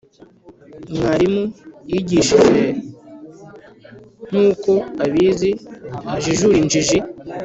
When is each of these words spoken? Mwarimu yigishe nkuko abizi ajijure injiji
Mwarimu 0.95 1.43
yigishe 1.91 2.37
nkuko 4.27 4.73
abizi 5.03 5.51
ajijure 6.13 6.55
injiji 6.61 6.97